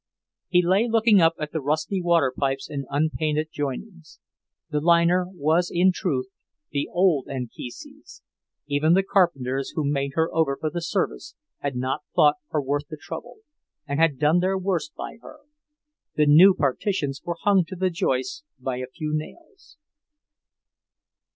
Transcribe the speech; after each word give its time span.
He 0.47 0.63
lay 0.65 0.87
looking 0.89 1.21
up 1.21 1.35
at 1.37 1.51
the 1.51 1.61
rusty 1.61 2.01
water 2.01 2.33
pipes 2.35 2.67
and 2.67 2.87
unpainted 2.89 3.49
joinings. 3.53 4.19
This 4.71 4.81
liner 4.81 5.27
was 5.29 5.69
in 5.71 5.91
truth 5.93 6.27
the 6.71 6.89
"Old 6.91 7.27
Anchises"; 7.29 8.23
even 8.65 8.93
the 8.95 9.03
carpenters 9.03 9.73
who 9.75 9.87
made 9.87 10.13
her 10.15 10.27
over 10.33 10.57
for 10.59 10.71
the 10.71 10.81
service 10.81 11.35
had 11.59 11.75
not 11.75 12.01
thought 12.15 12.37
her 12.49 12.63
worth 12.63 12.87
the 12.87 12.97
trouble, 12.99 13.41
and 13.87 13.99
had 13.99 14.17
done 14.17 14.39
their 14.39 14.57
worst 14.57 14.95
by 14.95 15.17
her. 15.21 15.41
The 16.15 16.25
new 16.25 16.55
partitions 16.55 17.21
were 17.23 17.37
hung 17.39 17.63
to 17.65 17.75
the 17.75 17.91
joists 17.91 18.43
by 18.59 18.77
a 18.77 18.87
few 18.87 19.11
nails. 19.13 19.77